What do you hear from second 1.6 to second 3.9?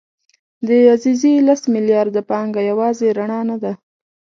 میلیارده پانګه یوازې رڼا نه ده.